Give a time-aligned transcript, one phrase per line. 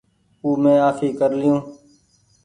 [0.43, 1.57] او مينٚ آڦي ڪر لئيو